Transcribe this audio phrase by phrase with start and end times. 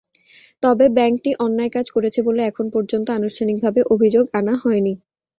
[0.63, 4.93] তবে ব্যাংকটি অন্যায় কাজ করেছে বলে এখন পর্যন্ত আনুষ্ঠানিকভাবে অভিযোগ আনা হয়নি।